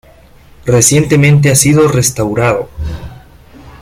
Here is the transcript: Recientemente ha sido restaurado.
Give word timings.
Recientemente 0.65 1.51
ha 1.51 1.55
sido 1.55 1.87
restaurado. 1.87 2.69